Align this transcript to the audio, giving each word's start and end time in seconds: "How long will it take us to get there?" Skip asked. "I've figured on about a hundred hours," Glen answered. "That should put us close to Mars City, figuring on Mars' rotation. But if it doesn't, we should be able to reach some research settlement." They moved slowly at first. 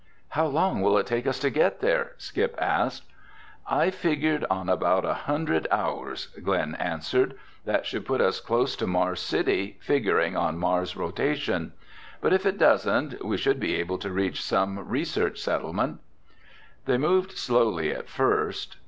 "How 0.29 0.47
long 0.47 0.81
will 0.81 0.97
it 0.97 1.05
take 1.05 1.27
us 1.27 1.37
to 1.41 1.51
get 1.51 1.79
there?" 1.79 2.13
Skip 2.17 2.55
asked. 2.59 3.03
"I've 3.69 3.93
figured 3.93 4.43
on 4.49 4.67
about 4.67 5.05
a 5.05 5.13
hundred 5.13 5.67
hours," 5.69 6.29
Glen 6.41 6.73
answered. 6.79 7.37
"That 7.65 7.85
should 7.85 8.07
put 8.07 8.19
us 8.19 8.39
close 8.39 8.75
to 8.77 8.87
Mars 8.87 9.19
City, 9.19 9.77
figuring 9.79 10.35
on 10.35 10.57
Mars' 10.57 10.95
rotation. 10.97 11.73
But 12.19 12.33
if 12.33 12.47
it 12.47 12.57
doesn't, 12.57 13.23
we 13.23 13.37
should 13.37 13.59
be 13.59 13.75
able 13.75 13.99
to 13.99 14.09
reach 14.09 14.41
some 14.43 14.79
research 14.89 15.37
settlement." 15.37 15.99
They 16.85 16.97
moved 16.97 17.37
slowly 17.37 17.91
at 17.91 18.09
first. 18.09 18.77